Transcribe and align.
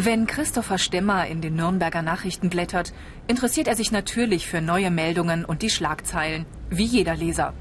Wenn 0.00 0.28
Christopher 0.28 0.78
Stemmer 0.78 1.26
in 1.26 1.40
den 1.40 1.56
Nürnberger 1.56 2.02
Nachrichten 2.02 2.50
blättert, 2.50 2.92
interessiert 3.26 3.66
er 3.66 3.74
sich 3.74 3.90
natürlich 3.90 4.46
für 4.46 4.60
neue 4.60 4.92
Meldungen 4.92 5.44
und 5.44 5.60
die 5.60 5.70
Schlagzeilen, 5.70 6.46
wie 6.70 6.84
jeder 6.84 7.16
Leser. 7.16 7.52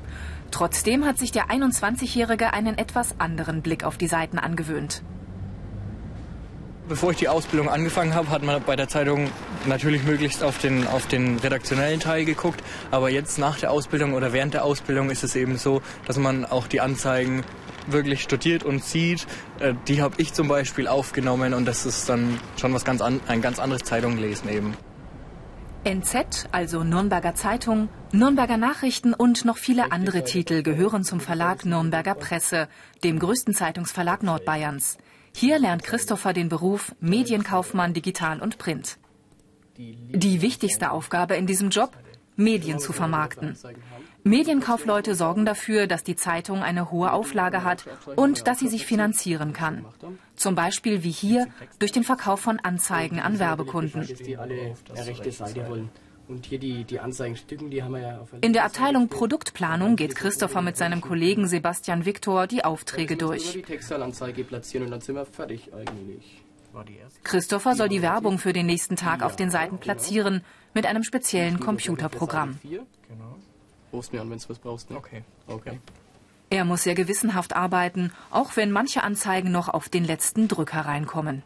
Trotzdem 0.52 1.04
hat 1.04 1.18
sich 1.18 1.32
der 1.32 1.48
21-Jährige 1.48 2.54
einen 2.54 2.78
etwas 2.78 3.20
anderen 3.20 3.64
Blick 3.64 3.84
auf 3.84 3.98
die 3.98 4.06
Seiten 4.06 4.38
angewöhnt. 4.38 5.02
Bevor 6.88 7.10
ich 7.10 7.18
die 7.18 7.28
Ausbildung 7.28 7.70
angefangen 7.70 8.14
habe, 8.14 8.30
hat 8.30 8.44
man 8.44 8.62
bei 8.62 8.76
der 8.76 8.88
Zeitung 8.88 9.32
natürlich 9.66 10.04
möglichst 10.04 10.44
auf 10.44 10.60
den, 10.60 10.86
auf 10.86 11.08
den 11.08 11.40
redaktionellen 11.40 12.00
Teil 12.00 12.24
geguckt. 12.24 12.62
Aber 12.92 13.10
jetzt 13.10 13.40
nach 13.40 13.58
der 13.58 13.72
Ausbildung 13.72 14.14
oder 14.14 14.32
während 14.32 14.54
der 14.54 14.64
Ausbildung 14.64 15.10
ist 15.10 15.24
es 15.24 15.36
eben 15.36 15.58
so, 15.58 15.82
dass 16.06 16.20
man 16.20 16.46
auch 16.46 16.68
die 16.68 16.82
Anzeigen 16.82 17.44
wirklich 17.92 18.22
studiert 18.22 18.64
und 18.64 18.84
sieht. 18.84 19.28
Äh, 19.60 19.74
die 19.88 20.02
habe 20.02 20.16
ich 20.18 20.34
zum 20.34 20.48
Beispiel 20.48 20.88
aufgenommen 20.88 21.54
und 21.54 21.66
das 21.66 21.86
ist 21.86 22.10
dann 22.10 22.40
schon 22.58 22.74
was 22.74 22.86
ganz 22.86 23.02
an, 23.02 23.20
ein 23.28 23.42
ganz 23.42 23.60
anderes 23.60 23.84
Zeitunglesen 23.84 24.50
eben. 24.50 24.78
NZ, 25.84 26.50
also 26.52 26.84
Nürnberger 26.84 27.36
Zeitung, 27.36 27.88
Nürnberger 28.12 28.58
Nachrichten 28.58 29.14
und 29.14 29.46
noch 29.46 29.58
viele 29.58 29.92
andere 29.92 30.26
Titel 30.26 30.62
gehören 30.62 31.04
zum 31.04 31.22
Verlag 31.22 31.66
Nürnberger 31.66 32.16
Presse, 32.16 32.68
dem 33.04 33.20
größten 33.20 33.54
Zeitungsverlag 33.54 34.22
Nordbayerns. 34.22 34.98
Hier 35.34 35.60
lernt 35.60 35.84
Christopher 35.84 36.34
den 36.34 36.50
Beruf 36.50 36.94
Medienkaufmann 37.00 37.94
Digital 37.94 38.42
und 38.42 38.58
Print. 38.58 38.98
Die 39.78 40.42
wichtigste 40.42 40.92
Aufgabe 40.92 41.36
in 41.36 41.46
diesem 41.46 41.70
Job? 41.70 41.96
Medien 42.38 42.80
zu 42.80 42.94
vermarkten. 42.94 43.58
Medienkaufleute 44.24 45.16
sorgen 45.16 45.46
dafür, 45.46 45.88
dass 45.88 46.04
die 46.04 46.16
Zeitung 46.16 46.62
eine 46.62 46.92
hohe 46.92 47.12
Auflage 47.12 47.64
hat 47.64 47.86
und 48.16 48.48
dass 48.48 48.60
sie 48.60 48.68
sich 48.68 48.86
finanzieren 48.86 49.54
kann. 49.54 49.86
Zum 50.36 50.56
Beispiel 50.56 51.04
wie 51.04 51.12
hier 51.12 51.48
durch 51.80 51.92
den 51.92 52.04
Verkauf 52.04 52.40
von 52.40 52.60
Anzeigen 52.60 53.20
an 53.20 53.40
Werbekunden. 53.40 54.08
Und 56.28 56.46
hier 56.46 56.60
die, 56.60 56.84
die 56.84 57.00
Anzeigenstücken, 57.00 57.72
die 57.72 57.82
haben 57.82 57.94
wir 57.94 58.02
ja 58.02 58.20
auf 58.20 58.30
In 58.42 58.52
der 58.52 58.66
Abteilung 58.66 59.08
Produktplanung 59.08 59.96
geht 59.96 60.16
Christopher 60.16 60.62
mit 60.62 60.76
seinem 60.76 61.00
Kollegen 61.00 61.48
Sebastian 61.48 62.06
Viktor 62.06 62.48
die 62.48 62.66
Aufträge 62.66 63.16
durch. 63.16 63.54
Die 63.54 63.62
Textilanzeige 63.62 64.44
platzieren 64.44 64.86
und 64.86 64.92
dann 64.92 65.00
sind 65.00 65.16
wir 65.16 65.26
fertig 65.26 65.74
eigentlich. 65.74 66.44
Christopher 67.24 67.76
soll 67.76 67.90
die 67.90 68.02
Werbung 68.02 68.38
für 68.40 68.54
den 68.54 68.66
nächsten 68.66 68.96
Tag 68.96 69.22
auf 69.24 69.36
den 69.36 69.50
Seiten 69.50 69.78
platzieren 69.78 70.44
mit 70.74 70.86
einem 70.86 71.04
speziellen 71.04 71.60
Computerprogramm. 71.60 72.60
Rufst 73.92 74.14
mir 74.14 74.22
an, 74.22 74.30
wenn 74.30 74.38
du 74.38 74.50
was 74.50 74.60
brauchst. 74.60 74.90
Ne? 74.90 74.98
Okay. 74.98 75.24
okay. 75.48 75.80
Er 76.50 76.66
muss 76.66 76.84
sehr 76.84 76.96
gewissenhaft 76.96 77.56
arbeiten, 77.56 78.14
auch 78.32 78.56
wenn 78.56 78.72
manche 78.72 79.04
Anzeigen 79.04 79.52
noch 79.52 79.70
auf 79.70 79.90
den 79.90 80.04
letzten 80.04 80.48
Drücker 80.48 80.82
reinkommen. 80.82 81.44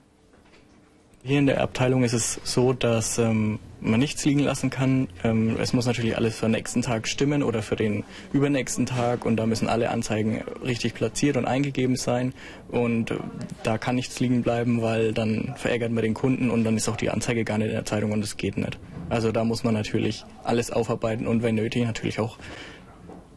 Hier 1.23 1.37
in 1.37 1.45
der 1.45 1.61
Abteilung 1.61 2.03
ist 2.03 2.13
es 2.13 2.39
so, 2.43 2.73
dass 2.73 3.19
ähm, 3.19 3.59
man 3.79 3.99
nichts 3.99 4.25
liegen 4.25 4.39
lassen 4.39 4.71
kann. 4.71 5.07
Ähm, 5.23 5.55
es 5.59 5.71
muss 5.71 5.85
natürlich 5.85 6.17
alles 6.17 6.37
für 6.37 6.47
den 6.47 6.53
nächsten 6.53 6.81
Tag 6.81 7.07
stimmen 7.07 7.43
oder 7.43 7.61
für 7.61 7.75
den 7.75 8.03
übernächsten 8.33 8.87
Tag 8.87 9.23
und 9.23 9.35
da 9.35 9.45
müssen 9.45 9.69
alle 9.69 9.91
Anzeigen 9.91 10.43
richtig 10.65 10.95
platziert 10.95 11.37
und 11.37 11.45
eingegeben 11.45 11.95
sein 11.95 12.33
und 12.69 13.11
äh, 13.11 13.17
da 13.61 13.77
kann 13.77 13.97
nichts 13.97 14.19
liegen 14.19 14.41
bleiben, 14.41 14.81
weil 14.81 15.13
dann 15.13 15.53
verärgert 15.57 15.91
man 15.91 16.01
den 16.01 16.15
Kunden 16.15 16.49
und 16.49 16.63
dann 16.63 16.75
ist 16.75 16.89
auch 16.89 16.97
die 16.97 17.11
Anzeige 17.11 17.43
gar 17.43 17.59
nicht 17.59 17.67
in 17.67 17.75
der 17.75 17.85
Zeitung 17.85 18.13
und 18.13 18.23
es 18.23 18.37
geht 18.37 18.57
nicht. 18.57 18.79
Also 19.09 19.31
da 19.31 19.43
muss 19.43 19.63
man 19.63 19.75
natürlich 19.75 20.25
alles 20.43 20.71
aufarbeiten 20.71 21.27
und 21.27 21.43
wenn 21.43 21.53
nötig 21.53 21.85
natürlich 21.85 22.19
auch 22.19 22.39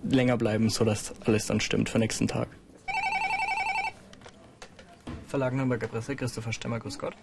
länger 0.09 0.39
bleiben, 0.39 0.71
sodass 0.71 1.13
alles 1.27 1.47
dann 1.47 1.61
stimmt 1.61 1.91
für 1.91 1.99
den 1.99 2.03
nächsten 2.03 2.29
Tag. 2.29 2.49
Verlag 5.27 5.53
Nürnberger 5.53 5.89
Presse, 5.89 6.17
Christopher 6.17 6.53
Stemmer, 6.55 6.79
grüß 6.79 6.99
Gott. 6.99 7.15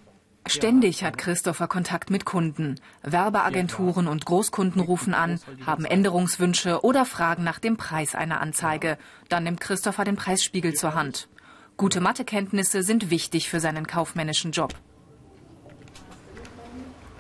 Ständig 0.47 1.03
hat 1.03 1.17
Christopher 1.17 1.67
Kontakt 1.67 2.09
mit 2.09 2.25
Kunden. 2.25 2.79
Werbeagenturen 3.03 4.07
und 4.07 4.25
Großkunden 4.25 4.81
rufen 4.81 5.13
an, 5.13 5.39
haben 5.65 5.85
Änderungswünsche 5.85 6.83
oder 6.83 7.05
fragen 7.05 7.43
nach 7.43 7.59
dem 7.59 7.77
Preis 7.77 8.15
einer 8.15 8.41
Anzeige. 8.41 8.97
Dann 9.29 9.43
nimmt 9.43 9.61
Christopher 9.61 10.03
den 10.03 10.15
Preisspiegel 10.15 10.73
zur 10.73 10.95
Hand. 10.95 11.29
Gute 11.77 12.01
Mathekenntnisse 12.01 12.83
sind 12.83 13.09
wichtig 13.09 13.49
für 13.49 13.59
seinen 13.59 13.87
kaufmännischen 13.87 14.51
Job. 14.51 14.73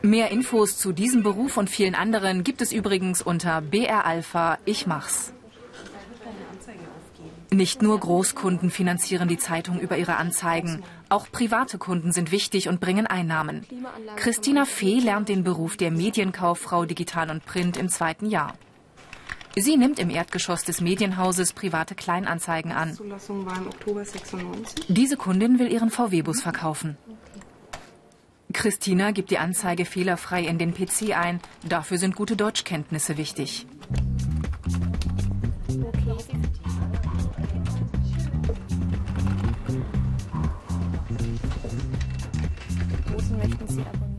Mehr 0.01 0.31
Infos 0.31 0.77
zu 0.77 0.91
diesem 0.91 1.21
Beruf 1.21 1.57
und 1.57 1.69
vielen 1.69 1.93
anderen 1.93 2.43
gibt 2.43 2.61
es 2.61 2.71
übrigens 2.71 3.21
unter 3.21 3.61
BR 3.61 4.05
Alpha 4.05 4.57
Ich 4.65 4.87
mach's. 4.87 5.31
Nicht 7.53 7.81
nur 7.81 7.99
Großkunden 7.99 8.69
finanzieren 8.69 9.27
die 9.27 9.37
Zeitung 9.37 9.79
über 9.81 9.97
ihre 9.97 10.15
Anzeigen. 10.15 10.83
Auch 11.09 11.29
private 11.29 11.77
Kunden 11.77 12.13
sind 12.13 12.31
wichtig 12.31 12.69
und 12.69 12.79
bringen 12.79 13.07
Einnahmen. 13.07 13.65
Christina 14.15 14.63
Fee 14.63 14.99
lernt 14.99 15.27
den 15.27 15.43
Beruf 15.43 15.75
der 15.75 15.91
Medienkauffrau 15.91 16.85
Digital 16.85 17.29
und 17.29 17.45
Print 17.45 17.75
im 17.75 17.89
zweiten 17.89 18.25
Jahr. 18.27 18.53
Sie 19.57 19.75
nimmt 19.75 19.99
im 19.99 20.09
Erdgeschoss 20.09 20.63
des 20.63 20.79
Medienhauses 20.79 21.51
private 21.51 21.93
Kleinanzeigen 21.93 22.71
an. 22.71 22.97
Diese 24.87 25.17
Kundin 25.17 25.59
will 25.59 25.69
ihren 25.69 25.89
VW-Bus 25.89 26.41
verkaufen. 26.41 26.97
Christina 28.53 29.11
gibt 29.11 29.29
die 29.29 29.39
Anzeige 29.39 29.83
fehlerfrei 29.83 30.43
in 30.43 30.57
den 30.57 30.73
PC 30.73 31.17
ein. 31.17 31.41
Dafür 31.67 31.97
sind 31.97 32.15
gute 32.15 32.37
Deutschkenntnisse 32.37 33.17
wichtig. 33.17 33.65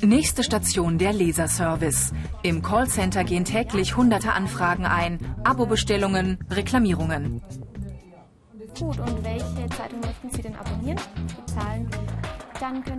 Nächste 0.03 0.43
Station 0.43 0.99
der 0.99 1.13
Leserservice. 1.13 2.13
Im 2.43 2.63
Callcenter 2.63 3.25
gehen 3.25 3.45
täglich 3.45 3.97
hunderte 3.97 4.33
Anfragen 4.33 4.85
ein, 4.85 5.19
Abo-Bestellungen, 5.45 6.39
Reklamierungen. 6.51 7.41
Gut, 8.79 8.99
und 8.99 9.25
welche 9.25 9.69
Zeitung 9.77 10.01
möchten 10.01 10.31
Sie 10.31 10.43
denn 10.43 10.57
abonnieren? 10.57 10.99
Bezahlen? 11.47 11.89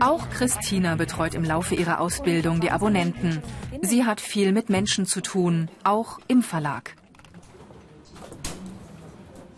Auch 0.02 0.30
Christina 0.30 0.96
betreut 0.96 1.36
im 1.36 1.44
Laufe 1.44 1.76
ihrer 1.76 2.02
Ausbildung 2.02 2.60
die 2.60 2.72
Abonnenten. 2.72 3.42
Sie 3.82 4.04
hat 4.04 4.20
viel 4.20 4.52
mit 4.52 4.70
Menschen 4.70 5.06
zu 5.06 5.22
tun, 5.22 5.70
auch 5.84 6.20
im 6.28 6.44
Verlag. 6.44 6.96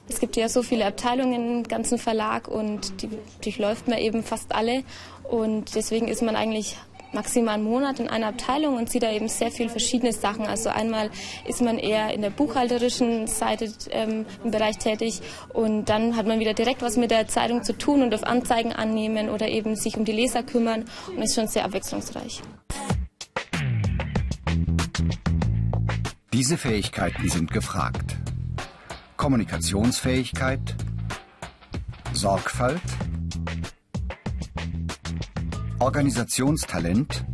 Es 0.07 0.19
gibt 0.19 0.35
ja 0.35 0.47
so 0.49 0.61
viele 0.61 0.85
Abteilungen 0.85 1.57
im 1.59 1.63
ganzen 1.63 1.97
Verlag 1.97 2.47
und 2.47 3.01
die 3.01 3.09
durchläuft 3.43 3.87
man 3.87 3.97
eben 3.97 4.23
fast 4.23 4.53
alle. 4.53 4.83
Und 5.23 5.75
deswegen 5.75 6.07
ist 6.07 6.21
man 6.21 6.35
eigentlich 6.35 6.77
maximal 7.15 7.55
einen 7.55 7.63
Monat 7.63 7.99
in 7.99 8.07
einer 8.07 8.27
Abteilung 8.27 8.75
und 8.75 8.89
sieht 8.89 9.01
da 9.01 9.11
eben 9.11 9.27
sehr 9.27 9.49
viele 9.49 9.69
verschiedene 9.69 10.11
Sachen. 10.11 10.45
Also 10.45 10.69
einmal 10.69 11.09
ist 11.47 11.61
man 11.61 11.79
eher 11.79 12.13
in 12.13 12.21
der 12.21 12.29
buchhalterischen 12.29 13.25
Seite 13.25 13.73
ähm, 13.89 14.25
im 14.43 14.51
Bereich 14.51 14.77
tätig 14.77 15.21
und 15.53 15.85
dann 15.85 16.15
hat 16.15 16.27
man 16.27 16.39
wieder 16.39 16.53
direkt 16.53 16.81
was 16.81 16.97
mit 16.97 17.09
der 17.09 17.27
Zeitung 17.27 17.63
zu 17.63 17.75
tun 17.75 18.03
und 18.03 18.13
auf 18.13 18.23
Anzeigen 18.23 18.73
annehmen 18.73 19.29
oder 19.29 19.47
eben 19.47 19.75
sich 19.75 19.97
um 19.97 20.05
die 20.05 20.11
Leser 20.11 20.43
kümmern 20.43 20.85
und 21.07 21.23
ist 21.23 21.35
schon 21.35 21.47
sehr 21.47 21.65
abwechslungsreich. 21.65 22.41
Diese 26.33 26.57
Fähigkeiten 26.57 27.29
sind 27.29 27.51
gefragt. 27.51 28.17
Kommunikationsfähigkeit, 29.17 30.75
Sorgfalt, 32.13 32.81
Organisationstalent, 35.79 37.25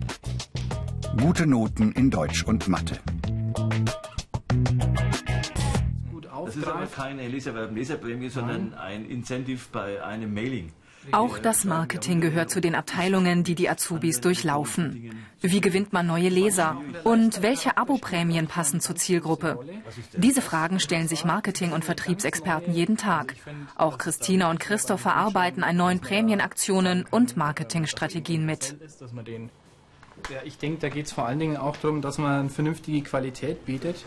gute 1.20 1.48
Noten 1.48 1.92
in 1.94 2.10
Deutsch 2.10 2.44
und 2.44 2.68
Mathe. 2.68 3.00
Das 6.46 6.56
ist 6.56 6.68
aber 6.68 6.86
keine 6.88 7.28
Leserwerben-Leserprämie, 7.30 8.30
sondern 8.30 8.74
ein 8.74 9.06
Incentive 9.06 9.62
bei 9.72 10.04
einem 10.04 10.34
Mailing. 10.34 10.74
Auch 11.12 11.40
das 11.40 11.66
Marketing 11.66 12.22
gehört 12.22 12.50
zu 12.50 12.62
den 12.62 12.76
Abteilungen, 12.76 13.44
die 13.44 13.56
die 13.56 13.70
Azubis 13.70 14.22
durchlaufen. 14.22 15.12
Wie 15.42 15.62
gewinnt 15.62 15.92
man 15.94 16.06
neue 16.06 16.30
Leser? 16.30 16.80
Und 17.04 17.42
welche 17.42 17.78
Aboprämien 17.78 18.48
passen 18.48 18.80
zur 18.80 18.96
Zielgruppe? 18.96 19.60
Diese 20.16 20.42
Fragen 20.42 20.80
stellen 20.80 21.08
sich 21.08 21.26
Marketing- 21.26 21.72
und 21.72 21.84
Vertriebsexperten 21.84 22.74
jeden 22.74 22.98
Tag. 22.98 23.36
Auch 23.76 23.98
Christina 23.98 24.50
und 24.52 24.60
Christopher 24.60 25.16
arbeiten 25.16 25.64
an 25.64 25.78
neuen 25.78 26.00
Prämienaktionen 26.00 27.06
und 27.10 27.36
Marketingstrategien 27.36 28.46
mit. 28.46 28.76
Ja, 30.30 30.38
ich 30.44 30.58
denke, 30.58 30.80
da 30.82 30.90
geht 30.90 31.08
es 31.08 31.12
vor 31.12 31.26
allen 31.26 31.40
Dingen 31.40 31.58
auch 31.58 31.78
darum, 31.78 32.02
dass 32.02 32.20
man 32.20 32.50
vernünftige 32.50 33.02
Qualität 33.02 33.66
bietet. 33.66 34.06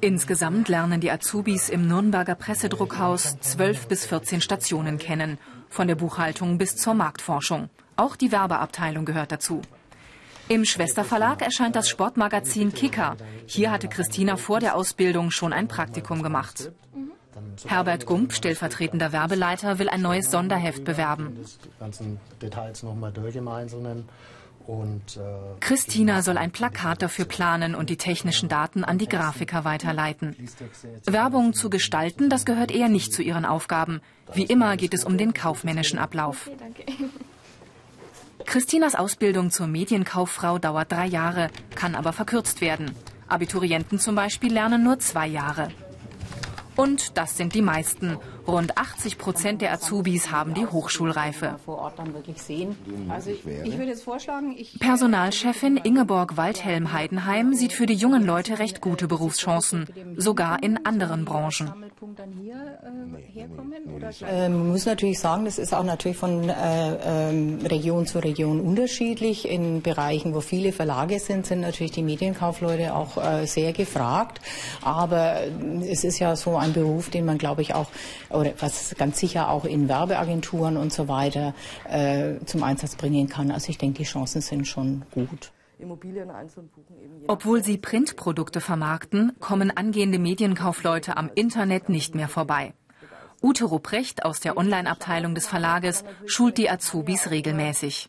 Insgesamt 0.00 0.68
lernen 0.68 1.00
die 1.00 1.10
Azubis 1.10 1.68
im 1.68 1.86
Nürnberger 1.86 2.34
Pressedruckhaus 2.34 3.38
zwölf 3.40 3.88
bis 3.88 4.06
14 4.06 4.40
Stationen 4.40 4.98
kennen, 4.98 5.38
von 5.72 5.88
der 5.88 5.94
Buchhaltung 5.94 6.58
bis 6.58 6.76
zur 6.76 6.94
Marktforschung. 6.94 7.70
Auch 7.96 8.14
die 8.14 8.30
Werbeabteilung 8.30 9.04
gehört 9.04 9.32
dazu. 9.32 9.62
Im 10.48 10.64
Schwesterverlag 10.64 11.40
erscheint 11.40 11.76
das 11.76 11.88
Sportmagazin 11.88 12.74
Kicker. 12.74 13.16
Hier 13.46 13.70
hatte 13.70 13.88
Christina 13.88 14.36
vor 14.36 14.60
der 14.60 14.76
Ausbildung 14.76 15.30
schon 15.30 15.52
ein 15.52 15.68
Praktikum 15.68 16.22
gemacht. 16.22 16.70
Herbert 17.66 18.06
Gump, 18.06 18.32
stellvertretender 18.32 19.12
Werbeleiter, 19.12 19.78
will 19.78 19.88
ein 19.88 20.02
neues 20.02 20.30
Sonderheft 20.30 20.84
bewerben. 20.84 21.38
Und, 24.66 25.16
äh, 25.16 25.60
Christina 25.60 26.22
soll 26.22 26.38
ein 26.38 26.52
Plakat 26.52 27.02
dafür 27.02 27.24
planen 27.24 27.74
und 27.74 27.90
die 27.90 27.96
technischen 27.96 28.48
Daten 28.48 28.84
an 28.84 28.98
die 28.98 29.08
Grafiker 29.08 29.64
weiterleiten. 29.64 30.36
Werbung 31.04 31.52
zu 31.52 31.70
gestalten, 31.70 32.30
das 32.30 32.44
gehört 32.44 32.70
eher 32.70 32.88
nicht 32.88 33.12
zu 33.12 33.22
ihren 33.22 33.44
Aufgaben. 33.44 34.00
Wie 34.34 34.44
immer 34.44 34.76
geht 34.76 34.94
es 34.94 35.04
um 35.04 35.18
den 35.18 35.34
kaufmännischen 35.34 35.98
Ablauf. 35.98 36.50
Christinas 38.44 38.94
Ausbildung 38.94 39.50
zur 39.50 39.66
Medienkauffrau 39.66 40.58
dauert 40.58 40.90
drei 40.90 41.06
Jahre, 41.06 41.48
kann 41.74 41.94
aber 41.94 42.12
verkürzt 42.12 42.60
werden. 42.60 42.92
Abiturienten 43.28 43.98
zum 43.98 44.14
Beispiel 44.14 44.52
lernen 44.52 44.82
nur 44.82 44.98
zwei 44.98 45.26
Jahre. 45.26 45.68
Und 46.76 47.16
das 47.18 47.36
sind 47.36 47.54
die 47.54 47.62
meisten. 47.62 48.18
Rund 48.46 48.76
80 48.76 49.18
Prozent 49.18 49.62
der 49.62 49.72
Azubis 49.72 50.30
haben 50.30 50.54
die 50.54 50.66
Hochschulreife. 50.66 51.56
Also 53.08 53.30
ich, 53.30 53.46
ich 53.46 54.78
Personalchefin 54.80 55.76
Ingeborg 55.76 56.36
Waldhelm-Heidenheim 56.36 57.54
sieht 57.54 57.72
für 57.72 57.86
die 57.86 57.94
jungen 57.94 58.24
Leute 58.24 58.58
recht 58.58 58.80
gute 58.80 59.06
Berufschancen, 59.06 59.86
sogar 60.16 60.62
in 60.62 60.84
anderen 60.84 61.24
Branchen. 61.24 61.72
Ähm, 64.28 64.52
man 64.58 64.68
muss 64.68 64.86
natürlich 64.86 65.20
sagen, 65.20 65.44
das 65.44 65.58
ist 65.58 65.72
auch 65.72 65.84
natürlich 65.84 66.16
von 66.16 66.48
äh, 66.48 67.30
ähm, 67.30 67.60
Region 67.64 68.06
zu 68.06 68.18
Region 68.18 68.60
unterschiedlich. 68.60 69.48
In 69.48 69.82
Bereichen, 69.82 70.34
wo 70.34 70.40
viele 70.40 70.72
Verlage 70.72 71.20
sind, 71.20 71.46
sind 71.46 71.60
natürlich 71.60 71.92
die 71.92 72.02
Medienkaufleute 72.02 72.94
auch 72.94 73.18
äh, 73.18 73.46
sehr 73.46 73.72
gefragt. 73.72 74.40
Aber 74.82 75.42
es 75.88 76.02
ist 76.02 76.18
ja 76.18 76.34
so 76.34 76.56
ein 76.62 76.72
Beruf, 76.72 77.10
den 77.10 77.24
man, 77.24 77.38
glaube 77.38 77.62
ich, 77.62 77.74
auch 77.74 77.88
oder 78.30 78.52
was 78.58 78.94
ganz 78.96 79.18
sicher 79.18 79.50
auch 79.50 79.64
in 79.64 79.88
Werbeagenturen 79.88 80.76
und 80.76 80.92
so 80.92 81.08
weiter 81.08 81.54
äh, 81.88 82.36
zum 82.46 82.62
Einsatz 82.62 82.96
bringen 82.96 83.28
kann. 83.28 83.50
Also 83.50 83.68
ich 83.68 83.78
denke, 83.78 83.98
die 83.98 84.04
Chancen 84.04 84.40
sind 84.40 84.66
schon 84.66 85.02
gut. 85.10 85.52
Obwohl 87.26 87.64
sie 87.64 87.76
Printprodukte 87.76 88.60
vermarkten, 88.60 89.32
kommen 89.40 89.76
angehende 89.76 90.18
Medienkaufleute 90.18 91.16
am 91.16 91.30
Internet 91.34 91.88
nicht 91.88 92.14
mehr 92.14 92.28
vorbei. 92.28 92.74
Ute 93.42 93.64
Rupprecht 93.64 94.24
aus 94.24 94.38
der 94.38 94.56
Online-Abteilung 94.56 95.34
des 95.34 95.48
Verlages 95.48 96.04
schult 96.26 96.58
die 96.58 96.70
Azubis 96.70 97.30
regelmäßig. 97.30 98.08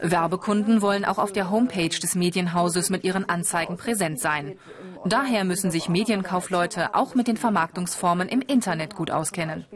Werbekunden 0.00 0.82
wollen 0.82 1.04
auch 1.04 1.18
auf 1.18 1.32
der 1.32 1.50
Homepage 1.50 1.88
des 1.88 2.14
Medienhauses 2.14 2.90
mit 2.90 3.04
ihren 3.04 3.28
Anzeigen 3.28 3.76
präsent 3.76 4.20
sein. 4.20 4.56
Daher 5.04 5.44
müssen 5.44 5.70
sich 5.70 5.88
Medienkaufleute 5.88 6.94
auch 6.94 7.14
mit 7.14 7.28
den 7.28 7.36
Vermarktungsformen 7.36 8.28
im 8.28 8.40
Internet 8.40 8.94
gut 8.94 9.10
auskennen. 9.10 9.66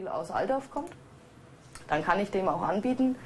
Dann 1.88 2.02
kann 2.02 2.20
ich 2.20 2.30
dem 2.30 2.48
auch 2.48 2.62
anbieten, 2.62 3.16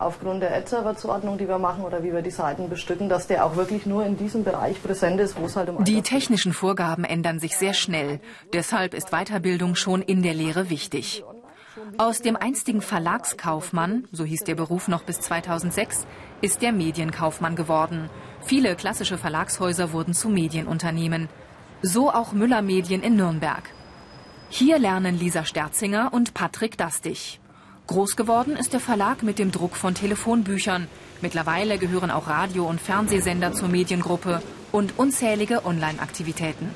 aufgrund 0.00 0.42
der 0.42 0.56
Ad-Server-Zuordnung, 0.56 1.38
die 1.38 1.46
wir 1.46 1.58
machen 1.58 1.84
oder 1.84 2.02
wie 2.02 2.12
wir 2.12 2.22
die 2.22 2.30
Seiten 2.30 2.68
bestücken, 2.68 3.08
dass 3.08 3.26
der 3.26 3.44
auch 3.44 3.56
wirklich 3.56 3.84
nur 3.84 4.04
in 4.04 4.16
diesem 4.16 4.44
Bereich 4.44 4.82
präsent 4.82 5.20
ist, 5.20 5.38
wo 5.38 5.44
es 5.44 5.56
halt 5.56 5.68
um 5.68 5.84
Die 5.84 6.02
technischen 6.02 6.52
Vorgaben 6.52 7.04
ändern 7.04 7.38
sich 7.38 7.56
sehr 7.56 7.74
schnell. 7.74 8.20
Deshalb 8.52 8.94
ist 8.94 9.10
Weiterbildung 9.10 9.74
schon 9.74 10.02
in 10.02 10.22
der 10.22 10.34
Lehre 10.34 10.70
wichtig. 10.70 11.22
Aus 11.98 12.22
dem 12.22 12.36
einstigen 12.36 12.82
Verlagskaufmann, 12.82 14.06
so 14.12 14.24
hieß 14.24 14.44
der 14.44 14.54
Beruf 14.54 14.88
noch 14.88 15.02
bis 15.02 15.20
2006, 15.20 16.06
ist 16.40 16.62
der 16.62 16.72
Medienkaufmann 16.72 17.56
geworden. 17.56 18.08
Viele 18.42 18.76
klassische 18.76 19.18
Verlagshäuser 19.18 19.92
wurden 19.92 20.14
zu 20.14 20.28
Medienunternehmen. 20.28 21.28
So 21.82 22.10
auch 22.10 22.32
Müller 22.32 22.62
Medien 22.62 23.02
in 23.02 23.16
Nürnberg. 23.16 23.62
Hier 24.48 24.78
lernen 24.78 25.18
Lisa 25.18 25.44
Sterzinger 25.44 26.12
und 26.12 26.34
Patrick 26.34 26.76
Dastig. 26.76 27.40
Groß 27.86 28.16
geworden 28.16 28.56
ist 28.56 28.72
der 28.72 28.80
Verlag 28.80 29.22
mit 29.22 29.38
dem 29.38 29.50
Druck 29.50 29.76
von 29.76 29.94
Telefonbüchern. 29.94 30.86
Mittlerweile 31.22 31.78
gehören 31.78 32.10
auch 32.10 32.28
Radio- 32.28 32.68
und 32.68 32.80
Fernsehsender 32.80 33.52
zur 33.52 33.68
Mediengruppe 33.68 34.42
und 34.72 34.98
unzählige 34.98 35.64
Online-Aktivitäten. 35.64 36.70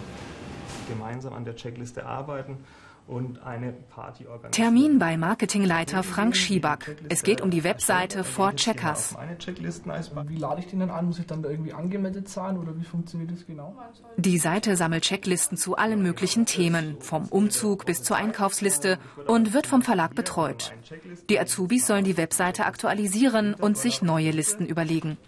Gemeinsam 0.89 1.33
an 1.33 1.45
der 1.45 1.57
Checkliste 1.57 2.05
arbeiten 2.05 2.59
und 3.07 3.43
eine 3.43 3.73
Party 3.73 4.27
organisieren. 4.27 4.53
Termin 4.53 4.99
bei 4.99 5.17
Marketingleiter 5.17 6.03
Frank 6.03 6.37
Schieback. 6.37 6.97
Es 7.09 7.23
geht 7.23 7.41
um 7.41 7.51
die 7.51 7.63
Webseite 7.63 8.25
For 8.25 8.55
Checkers. 8.57 9.15
Wie 10.27 10.37
lade 10.37 10.61
ich 10.61 10.69
den 10.69 10.81
dann 10.81 10.91
an? 10.91 11.07
Muss 11.07 11.19
ich 11.19 11.27
dann 11.27 11.43
da 11.43 11.51
irgendwie 11.51 11.75
angemeldet 11.75 12.29
sein 12.29 12.57
oder 12.59 12.77
wie 12.79 12.85
funktioniert 12.85 13.31
das 13.31 13.47
genau? 13.47 13.77
Die 14.17 14.39
Seite 14.39 14.77
sammelt 14.77 15.05
Checklisten 15.05 15.59
zu 15.59 15.77
allen 15.77 16.03
möglichen 16.03 16.47
Themen, 16.47 16.97
vom 17.01 17.27
Umzug 17.29 17.85
bis 17.85 18.03
zur 18.03 18.17
Einkaufsliste 18.17 18.99
und 19.27 19.53
wird 19.53 19.67
vom 19.67 19.83
Verlag 19.83 20.15
betreut. 20.15 20.73
Die 21.29 21.39
Azubis 21.39 21.87
sollen 21.87 22.05
die 22.05 22.17
Webseite 22.17 22.65
aktualisieren 22.65 23.55
und 23.55 23.77
sich 23.77 24.01
neue 24.01 24.31
Listen 24.31 24.67
überlegen. 24.67 25.19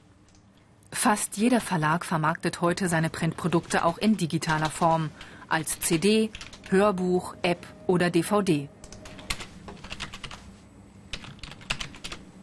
Fast 0.93 1.37
jeder 1.37 1.61
Verlag 1.61 2.07
vermarktet 2.07 2.63
heute 2.63 2.89
seine 2.89 3.11
Printprodukte 3.11 3.85
auch 3.85 3.99
in 3.99 4.17
digitaler 4.17 4.71
Form 4.71 5.11
als 5.49 5.79
CD, 5.81 6.31
Hörbuch, 6.69 7.35
App 7.43 7.67
oder 7.87 8.11
DVD. 8.11 8.69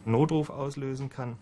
Notruf 0.04 0.50
auslösen 0.50 1.08
kann. 1.08 1.38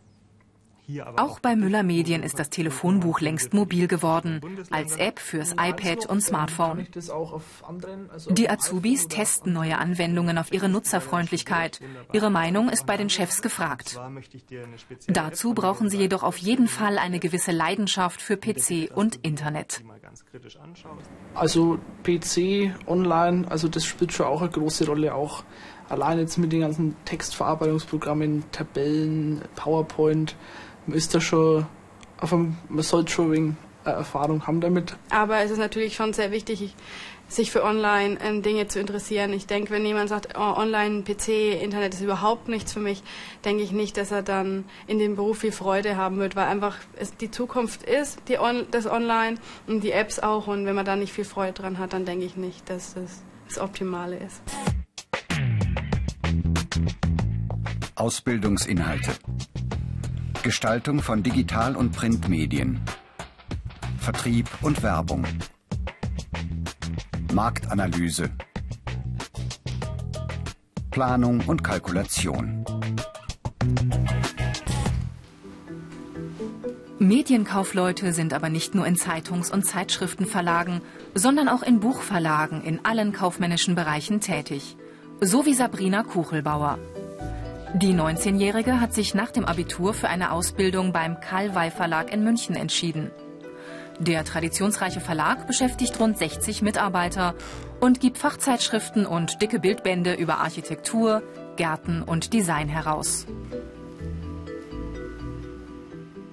Auch 1.17 1.41
bei 1.41 1.57
Müller 1.57 1.83
Medien 1.83 2.23
ist 2.23 2.39
das 2.39 2.51
Telefonbuch 2.51 3.21
längst 3.21 3.55
mobil 3.55 3.89
geworden, 3.89 4.41
als 4.71 4.97
App 4.97 5.19
fürs 5.19 5.53
iPad 5.53 6.07
und 6.07 6.21
Smartphone. 6.21 6.87
Also 8.13 8.31
Die 8.31 8.51
Azubis 8.51 9.09
testen 9.09 9.53
neue 9.53 9.79
Anwendungen 9.79 10.39
auf 10.39 10.53
ihre 10.53 10.69
Nutzerfreundlichkeit. 10.69 11.81
Ihre 12.13 12.31
Meinung 12.31 12.69
ist 12.69 12.87
bei 12.87 12.97
den 12.97 13.11
Chefs 13.11 13.43
gefragt. 13.43 14.01
Dazu 15.07 15.55
brauchen 15.55 15.89
sie 15.89 15.99
jedoch 15.99 16.23
auf 16.23 16.37
jeden 16.39 16.69
Fall 16.69 16.99
eine 16.99 17.19
gewisse 17.19 17.53
Leidenschaft 17.53 18.21
für 18.21 18.37
PC 18.37 18.91
und 18.95 19.17
Internet. 19.17 19.83
Also 21.35 21.79
PC, 22.03 22.75
online, 22.87 23.51
also 23.51 23.69
das 23.69 23.85
spielt 23.85 24.13
schon 24.13 24.27
auch 24.27 24.43
eine 24.43 24.51
große 24.51 24.87
Rolle, 24.87 25.15
auch 25.15 25.45
allein 25.89 26.19
jetzt 26.19 26.39
mit 26.39 26.53
den 26.53 26.61
ganzen 26.61 26.97
Textverarbeitungsprogrammen, 27.05 28.45
Tabellen, 28.51 29.43
PowerPoint 29.57 30.37
man 30.87 30.97
ist 30.97 31.15
da 31.15 31.21
schon 31.21 31.67
auf 32.19 32.33
einem, 32.33 32.57
man 32.69 32.83
sollte 32.83 33.13
schon 33.13 33.33
wegen 33.33 33.57
äh, 33.85 33.91
Erfahrung 33.91 34.47
haben 34.47 34.61
damit. 34.61 34.97
Aber 35.11 35.39
es 35.41 35.51
ist 35.51 35.59
natürlich 35.59 35.95
schon 35.95 36.13
sehr 36.13 36.31
wichtig, 36.31 36.75
sich 37.29 37.51
für 37.51 37.65
Online-Dinge 37.65 38.69
zu 38.69 38.79
interessieren. 38.79 39.33
Ich 39.33 39.47
denke, 39.47 39.71
wenn 39.71 39.85
jemand 39.87 40.09
sagt, 40.09 40.35
oh, 40.37 40.57
Online, 40.57 41.03
PC, 41.03 41.61
Internet 41.63 41.95
ist 41.95 42.03
überhaupt 42.03 42.49
nichts 42.49 42.73
für 42.73 42.81
mich, 42.81 43.03
denke 43.45 43.63
ich 43.63 43.73
nicht, 43.73 43.97
dass 43.97 44.11
er 44.11 44.23
dann 44.23 44.65
in 44.87 44.99
dem 44.99 45.17
Beruf 45.17 45.39
viel 45.39 45.53
Freude 45.53 45.97
haben 45.97 46.19
wird, 46.19 46.37
weil 46.37 46.47
einfach 46.47 46.77
es 46.97 47.17
die 47.17 47.31
Zukunft 47.31 47.83
ist, 47.83 48.19
die 48.29 48.39
On 48.39 48.67
das 48.71 48.87
Online 48.87 49.37
und 49.67 49.83
die 49.83 49.93
Apps 49.93 50.19
auch. 50.19 50.47
Und 50.47 50.67
wenn 50.67 50.75
man 50.75 50.85
da 50.85 50.95
nicht 50.95 51.13
viel 51.13 51.25
Freude 51.25 51.55
dran 51.55 51.79
hat, 51.79 51.93
dann 51.93 52.05
denke 52.05 52.25
ich 52.25 52.37
nicht, 52.37 52.69
dass 52.69 52.95
das 52.95 53.23
das 53.49 53.59
Optimale 53.59 54.17
ist. 54.19 54.43
Ausbildungsinhalte. 57.95 59.13
Gestaltung 60.43 61.01
von 61.03 61.23
Digital- 61.23 61.77
und 61.77 61.93
Printmedien. 61.93 62.81
Vertrieb 63.99 64.49
und 64.63 64.83
Werbung. 64.83 65.25
Marktanalyse. 67.33 68.31
Planung 70.91 71.41
und 71.47 71.63
Kalkulation. 71.63 72.65
Medienkaufleute 76.99 78.13
sind 78.13 78.33
aber 78.35 78.49
nicht 78.49 78.75
nur 78.75 78.87
in 78.87 78.97
Zeitungs- 78.97 79.51
und 79.53 79.65
Zeitschriftenverlagen, 79.65 80.81
sondern 81.15 81.49
auch 81.49 81.63
in 81.63 81.81
Buchverlagen 81.81 82.63
in 82.63 82.85
allen 82.85 83.13
kaufmännischen 83.13 83.75
Bereichen 83.75 84.21
tätig. 84.21 84.77
So 85.21 85.47
wie 85.47 85.55
Sabrina 85.55 86.03
Kuchelbauer. 86.03 86.79
Die 87.75 87.95
19-Jährige 87.95 88.83
hat 88.83 88.93
sich 88.93 89.15
nach 89.15 89.31
dem 89.31 89.47
Abitur 89.47 89.95
für 89.95 90.09
eine 90.09 90.33
Ausbildung 90.33 90.93
beim 90.93 91.21
Karl 91.21 91.55
Wey 91.55 91.71
Verlag 91.71 92.13
in 92.13 92.23
München 92.23 92.55
entschieden. 92.55 93.11
Der 93.99 94.25
traditionsreiche 94.25 95.01
Verlag 95.01 95.47
beschäftigt 95.47 95.99
rund 95.99 96.19
60 96.19 96.61
Mitarbeiter 96.61 97.35
und 97.81 97.99
gibt 97.99 98.19
Fachzeitschriften 98.19 99.07
und 99.07 99.41
dicke 99.41 99.59
Bildbände 99.59 100.13
über 100.13 100.41
Architektur, 100.41 101.23
Gärten 101.57 102.03
und 102.03 102.35
Design 102.35 102.69
heraus. 102.69 103.27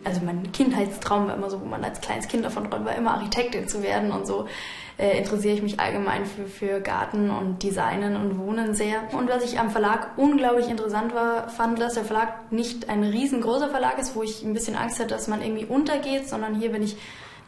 Also 0.03 0.19
mein 0.25 0.51
Kindheitstraum 0.51 1.27
war 1.27 1.35
immer 1.35 1.49
so, 1.49 1.61
wo 1.61 1.65
man 1.65 1.85
als 1.85 2.01
kleines 2.01 2.27
Kind 2.27 2.43
davon 2.43 2.69
träumt, 2.69 2.85
war 2.85 2.95
immer 2.95 3.13
Architektin 3.13 3.65
zu 3.65 3.81
werden 3.81 4.11
und 4.11 4.27
so 4.27 4.45
äh, 4.99 5.17
interessiere 5.17 5.55
ich 5.55 5.61
mich 5.61 5.79
allgemein 5.79 6.25
für, 6.25 6.45
für 6.45 6.81
Garten 6.81 7.29
und 7.31 7.63
Designen 7.63 8.17
und 8.17 8.37
Wohnen 8.37 8.75
sehr. 8.75 9.01
Und 9.13 9.29
was 9.29 9.43
ich 9.45 9.57
am 9.57 9.69
Verlag 9.69 10.17
unglaublich 10.17 10.69
interessant 10.69 11.15
war, 11.15 11.47
fand, 11.49 11.79
dass 11.79 11.93
der 11.93 12.03
Verlag 12.03 12.51
nicht 12.51 12.89
ein 12.89 13.03
riesengroßer 13.03 13.69
Verlag 13.69 13.97
ist, 13.97 14.15
wo 14.15 14.23
ich 14.23 14.43
ein 14.43 14.53
bisschen 14.53 14.75
Angst 14.75 14.99
hatte, 14.99 15.09
dass 15.09 15.29
man 15.29 15.41
irgendwie 15.41 15.65
untergeht, 15.65 16.27
sondern 16.27 16.53
hier 16.53 16.71
bin 16.71 16.83
ich 16.83 16.97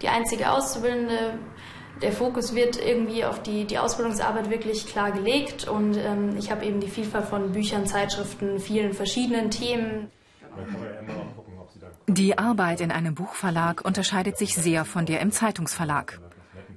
die 0.02 0.08
einzige 0.08 0.52
Auszubildende 0.52 1.38
der 2.02 2.12
Fokus 2.12 2.56
wird 2.56 2.84
irgendwie 2.84 3.26
auf 3.26 3.44
die, 3.44 3.66
die 3.66 3.78
Ausbildungsarbeit 3.78 4.50
wirklich 4.50 4.88
klar 4.88 5.12
gelegt 5.12 5.68
und 5.68 5.98
ähm, 5.98 6.36
ich 6.38 6.50
habe 6.50 6.66
eben 6.66 6.80
die 6.80 6.88
Vielfalt 6.88 7.26
von 7.26 7.52
Büchern, 7.52 7.86
Zeitschriften, 7.86 8.60
vielen 8.60 8.94
verschiedenen 8.94 9.52
Themen. 9.52 10.10
Die 12.08 12.38
Arbeit 12.38 12.82
in 12.82 12.92
einem 12.92 13.14
Buchverlag 13.14 13.86
unterscheidet 13.86 14.38
sich 14.38 14.56
sehr 14.56 14.84
von 14.86 15.06
der 15.06 15.22
im 15.22 15.32
Zeitungsverlag. 15.32 16.20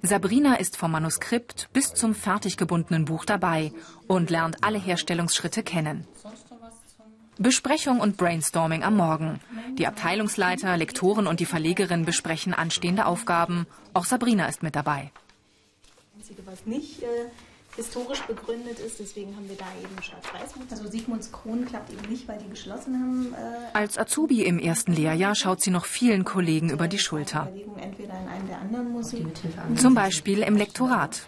Sabrina 0.06 0.56
ist 0.56 0.76
vom 0.76 0.90
Manuskript 0.90 1.70
bis 1.72 1.94
zum 1.94 2.14
fertig 2.14 2.58
gebundenen 2.58 3.06
Buch 3.06 3.24
dabei 3.24 3.72
und 4.06 4.28
lernt 4.28 4.62
alle 4.62 4.78
Herstellungsschritte 4.78 5.62
kennen. 5.62 6.06
Besprechung 7.38 8.00
und 8.00 8.16
Brainstorming 8.16 8.84
am 8.84 8.96
Morgen. 8.96 9.40
Die 9.78 9.86
Abteilungsleiter, 9.86 10.76
Lektoren 10.76 11.26
und 11.26 11.40
die 11.40 11.46
Verlegerin 11.46 12.04
besprechen 12.04 12.52
anstehende 12.52 13.06
Aufgaben. 13.06 13.66
Auch 13.92 14.04
Sabrina 14.04 14.46
ist 14.46 14.62
mit 14.62 14.76
dabei. 14.76 15.10
Was 16.44 16.66
nicht 16.66 17.02
äh, 17.02 17.06
historisch 17.76 18.20
begründet 18.22 18.78
ist. 18.78 19.00
Deswegen 19.00 19.36
haben 19.36 19.48
wir 19.48 19.56
da 19.56 19.66
eben 19.82 20.02
Schwarz-Weiß. 20.02 20.54
Also 20.70 20.90
Sigmunds 20.90 21.32
Kronen 21.32 21.66
klappt 21.66 21.90
eben 21.92 22.08
nicht, 22.10 22.26
weil 22.28 22.38
die 22.38 22.48
geschlossen 22.48 22.94
haben. 22.94 23.34
Äh 23.34 23.76
Als 23.76 23.98
Azubi 23.98 24.42
im 24.42 24.58
ersten 24.58 24.92
Lehrjahr 24.92 25.34
schaut 25.34 25.60
sie 25.60 25.70
noch 25.70 25.84
vielen 25.84 26.24
Kollegen 26.24 26.70
über 26.70 26.88
die 26.88 26.98
Schulter. 26.98 27.52
Entweder 27.80 28.14
in 28.20 28.28
einem 28.28 28.46
der 28.48 28.58
anderen. 28.58 29.76
Zum 29.76 29.94
Beispiel 29.94 30.42
im 30.42 30.56
Lektorat. 30.56 31.26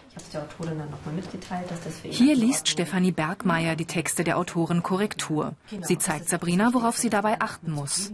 Hier 2.03 2.35
liest 2.35 2.67
Stefanie 2.67 3.11
Bergmeier 3.11 3.75
die 3.75 3.85
Texte 3.85 4.23
der 4.23 4.37
Autorin 4.37 4.83
Korrektur. 4.83 5.53
Genau, 5.69 5.85
sie 5.85 5.97
zeigt 5.97 6.29
Sabrina, 6.29 6.73
worauf 6.73 6.97
sie 6.97 7.09
dabei 7.09 7.39
achten 7.39 7.71
muss. 7.71 8.11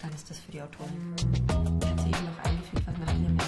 Dann 0.00 0.12
ist 0.12 0.30
das 0.30 0.38
für 0.38 0.52
die 0.52 0.60
Autorin. 0.60 1.14
Ich 1.16 2.02
sie 2.02 2.08
eben 2.08 2.26
noch 2.26 2.44
eingefügt, 2.44 2.86
was 2.86 2.98
nach 2.98 3.14
ihrem 3.14 3.38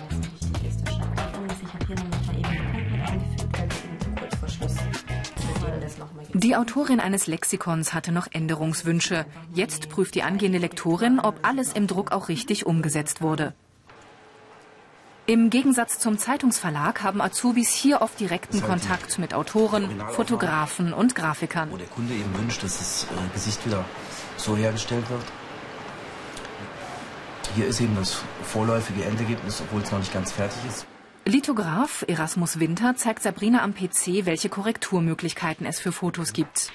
Die 6.33 6.57
Autorin 6.57 7.01
eines 7.01 7.27
Lexikons 7.27 7.95
hatte 7.95 8.13
noch 8.13 8.29
Änderungswünsche. 8.31 9.27
Jetzt 9.53 9.89
prüft 9.89 10.15
die 10.15 10.23
angehende 10.23 10.59
Lektorin, 10.59 11.21
ob 11.21 11.47
alles 11.47 11.73
im 11.73 11.87
Druck 11.87 12.13
auch 12.13 12.29
richtig 12.29 12.67
umgesetzt 12.67 13.23
wurde. 13.23 13.55
Im 15.29 15.51
Gegensatz 15.51 15.99
zum 15.99 16.19
Zeitungsverlag 16.19 17.03
haben 17.03 17.21
Azubis 17.21 17.71
hier 17.71 18.01
oft 18.01 18.21
direkten 18.21 18.63
Kontakt 18.63 19.19
mit 19.19 19.35
Autoren, 19.35 20.01
Fotografen 20.11 20.93
und 20.93 21.17
Grafikern. 21.17 21.69
Wo 21.73 21.77
der 21.77 21.89
Kunde 21.89 22.15
eben 22.15 22.33
wünscht, 22.39 22.63
dass 22.63 22.79
das 22.79 23.07
äh, 23.11 23.35
Gesicht 23.35 23.67
wieder 23.67 23.85
so 24.37 24.57
hergestellt 24.57 25.11
wird. 25.11 25.25
Hier 27.57 27.67
ist 27.67 27.81
eben 27.81 27.97
das 27.97 28.19
vorläufige 28.45 29.05
Endergebnis, 29.05 29.61
obwohl 29.63 29.83
es 29.83 29.91
noch 29.91 29.99
nicht 29.99 30.13
ganz 30.13 30.31
fertig 30.31 30.59
ist. 30.69 30.87
Lithograf 31.29 32.05
Erasmus 32.07 32.61
Winter 32.61 32.95
zeigt 32.95 33.21
Sabrina 33.21 33.63
am 33.63 33.75
PC, 33.75 34.27
welche 34.27 34.49
Korrekturmöglichkeiten 34.49 35.67
es 35.67 35.81
für 35.81 35.91
Fotos 35.91 36.33
gibt. 36.33 36.71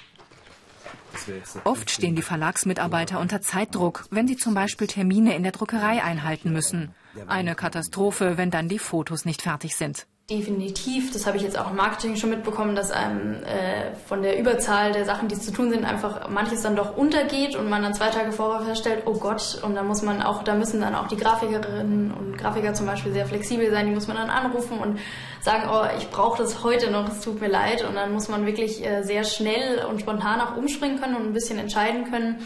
Oft 1.63 1.89
stehen 1.89 2.17
die 2.17 2.21
Verlagsmitarbeiter 2.21 3.21
unter 3.21 3.39
Zeitdruck, 3.39 4.05
wenn 4.11 4.27
sie 4.27 4.35
zum 4.35 4.53
Beispiel 4.53 4.87
Termine 4.87 5.37
in 5.37 5.43
der 5.43 5.53
Druckerei 5.53 6.03
einhalten 6.03 6.51
müssen. 6.51 6.93
Eine 7.27 7.55
Katastrophe, 7.55 8.37
wenn 8.37 8.51
dann 8.51 8.67
die 8.67 8.79
Fotos 8.79 9.23
nicht 9.23 9.41
fertig 9.41 9.77
sind. 9.77 10.05
Definitiv, 10.31 11.11
das 11.11 11.27
habe 11.27 11.35
ich 11.35 11.43
jetzt 11.43 11.59
auch 11.59 11.71
im 11.71 11.75
Marketing 11.75 12.15
schon 12.15 12.29
mitbekommen, 12.29 12.73
dass 12.73 12.89
einem 12.89 13.43
äh, 13.43 13.93
von 14.07 14.21
der 14.21 14.39
Überzahl 14.39 14.93
der 14.93 15.03
Sachen, 15.03 15.27
die 15.27 15.37
zu 15.37 15.51
tun 15.51 15.69
sind, 15.69 15.83
einfach 15.83 16.29
manches 16.29 16.61
dann 16.61 16.77
doch 16.77 16.95
untergeht 16.95 17.57
und 17.57 17.69
man 17.69 17.81
dann 17.81 17.93
zwei 17.93 18.07
Tage 18.07 18.31
vorher 18.31 18.65
feststellt, 18.65 19.03
oh 19.07 19.15
Gott, 19.15 19.61
und 19.61 19.75
da 19.75 19.83
muss 19.83 20.03
man 20.03 20.21
auch, 20.21 20.43
da 20.43 20.55
müssen 20.55 20.79
dann 20.79 20.95
auch 20.95 21.09
die 21.09 21.17
Grafikerinnen 21.17 22.13
und 22.13 22.37
Grafiker 22.37 22.73
zum 22.73 22.85
Beispiel 22.85 23.11
sehr 23.11 23.25
flexibel 23.25 23.69
sein, 23.71 23.87
die 23.87 23.93
muss 23.93 24.07
man 24.07 24.15
dann 24.15 24.29
anrufen 24.29 24.79
und 24.79 24.99
sagen, 25.41 25.63
oh, 25.69 25.83
ich 25.97 26.09
brauche 26.09 26.41
das 26.41 26.63
heute 26.63 26.91
noch, 26.91 27.09
es 27.09 27.19
tut 27.19 27.41
mir 27.41 27.49
leid, 27.49 27.83
und 27.83 27.95
dann 27.95 28.13
muss 28.13 28.29
man 28.29 28.45
wirklich 28.45 28.85
äh, 28.85 29.03
sehr 29.03 29.25
schnell 29.25 29.83
und 29.83 29.99
spontan 29.99 30.39
auch 30.39 30.55
umspringen 30.55 31.01
können 31.01 31.17
und 31.17 31.25
ein 31.25 31.33
bisschen 31.33 31.59
entscheiden 31.59 32.09
können, 32.09 32.37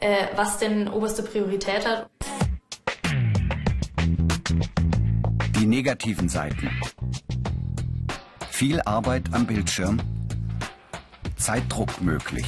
äh, 0.00 0.26
was 0.34 0.58
denn 0.58 0.88
oberste 0.88 1.22
Priorität 1.22 1.86
hat. 1.86 2.08
Negativen 5.70 6.28
Seiten. 6.28 6.68
Viel 8.50 8.80
Arbeit 8.82 9.32
am 9.32 9.46
Bildschirm. 9.46 9.98
Zeitdruck 11.36 12.02
möglich. 12.02 12.44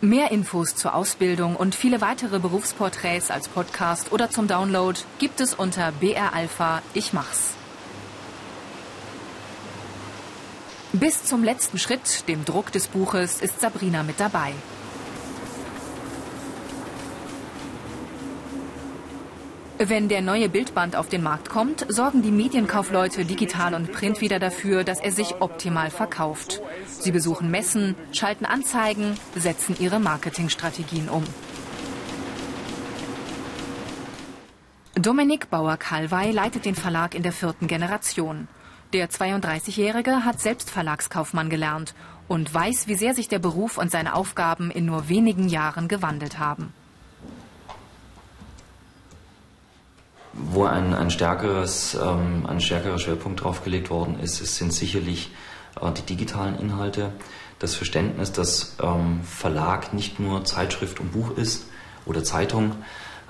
Mehr 0.00 0.30
Infos 0.30 0.74
zur 0.74 0.94
Ausbildung 0.94 1.56
und 1.56 1.74
viele 1.74 2.00
weitere 2.00 2.38
Berufsporträts 2.38 3.30
als 3.30 3.48
Podcast 3.48 4.12
oder 4.12 4.30
zum 4.30 4.48
Download 4.48 4.98
gibt 5.18 5.42
es 5.42 5.52
unter 5.52 5.92
BR 5.92 6.32
Alpha 6.32 6.80
Ich 6.94 7.12
mach's. 7.12 7.52
Bis 10.94 11.24
zum 11.24 11.44
letzten 11.44 11.78
Schritt, 11.78 12.28
dem 12.28 12.46
Druck 12.46 12.72
des 12.72 12.88
Buches, 12.88 13.42
ist 13.42 13.60
Sabrina 13.60 14.04
mit 14.04 14.20
dabei. 14.20 14.54
Wenn 19.78 20.08
der 20.08 20.22
neue 20.22 20.48
Bildband 20.48 20.94
auf 20.94 21.08
den 21.08 21.24
Markt 21.24 21.50
kommt, 21.50 21.84
sorgen 21.88 22.22
die 22.22 22.30
Medienkaufleute 22.30 23.24
digital 23.24 23.74
und 23.74 23.90
print 23.90 24.20
wieder 24.20 24.38
dafür, 24.38 24.84
dass 24.84 25.00
er 25.00 25.10
sich 25.10 25.40
optimal 25.40 25.90
verkauft. 25.90 26.62
Sie 26.86 27.10
besuchen 27.10 27.50
Messen, 27.50 27.96
schalten 28.12 28.44
Anzeigen, 28.44 29.18
setzen 29.34 29.74
ihre 29.80 29.98
Marketingstrategien 29.98 31.08
um. 31.08 31.24
Dominik 34.94 35.50
Bauer-Kalwey 35.50 36.30
leitet 36.30 36.66
den 36.66 36.76
Verlag 36.76 37.16
in 37.16 37.24
der 37.24 37.32
vierten 37.32 37.66
Generation. 37.66 38.46
Der 38.92 39.10
32-Jährige 39.10 40.24
hat 40.24 40.40
selbst 40.40 40.70
Verlagskaufmann 40.70 41.50
gelernt 41.50 41.96
und 42.28 42.54
weiß, 42.54 42.86
wie 42.86 42.94
sehr 42.94 43.12
sich 43.12 43.26
der 43.26 43.40
Beruf 43.40 43.76
und 43.76 43.90
seine 43.90 44.14
Aufgaben 44.14 44.70
in 44.70 44.84
nur 44.84 45.08
wenigen 45.08 45.48
Jahren 45.48 45.88
gewandelt 45.88 46.38
haben. 46.38 46.72
Wo 50.36 50.64
ein, 50.64 50.94
ein, 50.94 51.10
stärkeres, 51.10 51.94
ähm, 51.94 52.46
ein 52.46 52.60
stärkerer 52.60 52.98
Schwerpunkt 52.98 53.42
draufgelegt 53.42 53.90
worden 53.90 54.18
ist, 54.20 54.40
es 54.40 54.56
sind 54.56 54.72
sicherlich 54.72 55.30
äh, 55.80 55.92
die 55.92 56.02
digitalen 56.02 56.58
Inhalte, 56.58 57.12
das 57.60 57.74
Verständnis, 57.74 58.32
dass 58.32 58.76
ähm, 58.82 59.22
Verlag 59.22 59.94
nicht 59.94 60.18
nur 60.18 60.44
Zeitschrift 60.44 60.98
und 61.00 61.12
Buch 61.12 61.36
ist 61.36 61.66
oder 62.04 62.24
Zeitung, 62.24 62.72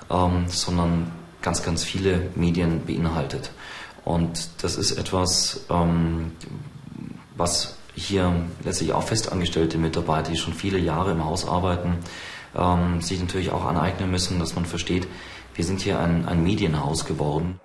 ähm, 0.09 0.45
sondern 0.47 1.11
ganz, 1.41 1.63
ganz 1.63 1.83
viele 1.83 2.29
Medien 2.35 2.85
beinhaltet. 2.85 3.51
Und 4.03 4.49
das 4.63 4.75
ist 4.75 4.93
etwas, 4.93 5.65
ähm, 5.69 6.31
was 7.37 7.77
hier 7.95 8.33
letztlich 8.63 8.93
auch 8.93 9.03
festangestellte 9.03 9.77
Mitarbeiter, 9.77 10.31
die 10.31 10.37
schon 10.37 10.53
viele 10.53 10.77
Jahre 10.77 11.11
im 11.11 11.23
Haus 11.23 11.47
arbeiten, 11.47 11.97
ähm, 12.55 13.01
sich 13.01 13.19
natürlich 13.19 13.51
auch 13.51 13.65
aneignen 13.65 14.11
müssen, 14.11 14.39
dass 14.39 14.55
man 14.55 14.65
versteht, 14.65 15.07
wir 15.55 15.63
sind 15.63 15.81
hier 15.81 15.99
ein, 15.99 16.25
ein 16.25 16.43
Medienhaus 16.43 17.05
geworden. 17.05 17.59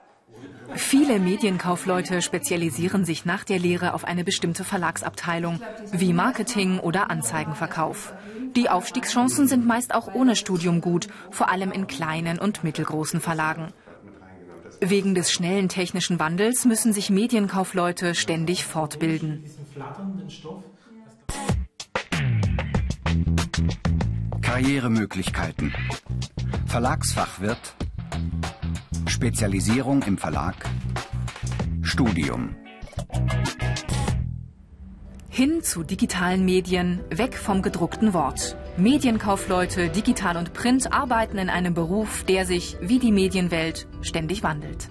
Viele 0.75 1.19
Medienkaufleute 1.19 2.23
spezialisieren 2.23 3.05
sich 3.05 3.25
nach 3.25 3.43
der 3.43 3.59
Lehre 3.59 3.93
auf 3.93 4.05
eine 4.05 4.23
bestimmte 4.23 4.63
Verlagsabteilung, 4.63 5.61
wie 5.93 6.13
Marketing 6.13 6.79
oder 6.79 7.11
Anzeigenverkauf. 7.11 8.15
Die 8.55 8.69
Aufstiegschancen 8.71 9.49
sind 9.49 9.67
meist 9.67 9.95
auch 9.95 10.15
ohne 10.15 10.37
Studium 10.37 10.81
gut, 10.81 11.09
vor 11.31 11.51
allem 11.51 11.73
in 11.73 11.89
kleinen 11.89 12.39
und 12.39 12.63
mittelgroßen 12.63 13.21
Verlagen. 13.21 13.73
Wegen 14.81 15.15
des 15.15 15.31
schnellen 15.31 15.69
technischen 15.69 16.19
Wandels 16.19 16.65
müssen 16.65 16.93
sich 16.93 17.11
Medienkaufleute 17.11 18.15
ständig 18.15 18.65
fortbilden. 18.65 19.45
Karrieremöglichkeiten. 24.43 25.75
Verlagsfachwirt. 26.67 27.75
Spezialisierung 29.07 30.03
im 30.05 30.19
Verlag. 30.19 30.55
Studium. 31.83 32.57
Hin 35.29 35.63
zu 35.63 35.85
digitalen 35.85 36.45
Medien, 36.45 37.01
weg 37.11 37.37
vom 37.37 37.63
gedruckten 37.63 38.13
Wort. 38.13 38.57
Medienkaufleute, 38.77 39.89
digital 39.89 40.37
und 40.37 40.53
Print 40.53 40.93
arbeiten 40.93 41.39
in 41.39 41.49
einem 41.49 41.73
Beruf, 41.73 42.25
der 42.25 42.47
sich, 42.47 42.77
wie 42.81 42.99
die 42.99 43.13
Medienwelt, 43.13 43.87
ständig 44.03 44.43
wandelt. 44.43 44.91